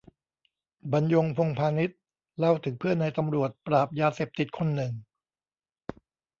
[0.91, 1.89] บรรยง พงษ์พานิช
[2.37, 4.91] เล่าถึงเพื่อนนายตำรวจปราบยาเสพติดคนหนึ่ง